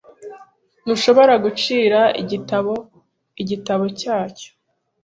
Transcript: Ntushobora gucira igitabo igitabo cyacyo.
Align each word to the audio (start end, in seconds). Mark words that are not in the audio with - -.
Ntushobora 0.83 1.33
gucira 1.43 2.01
igitabo 2.21 2.73
igitabo 3.41 3.83
cyacyo. 3.99 4.49